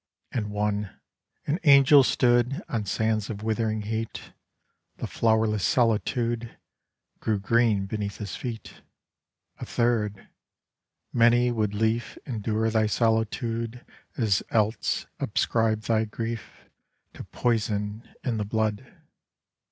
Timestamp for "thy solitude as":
12.71-14.41